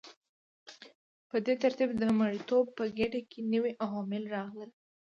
[1.29, 4.71] په دې ترتیب د مرئیتوب په ګیډه کې نوي عوامل راغلل.